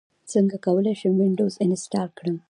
څنګه 0.31 0.55
کولی 0.65 0.93
شم 0.99 1.13
وینډوز 1.17 1.53
انسټال 1.65 2.09
کړم 2.17 2.35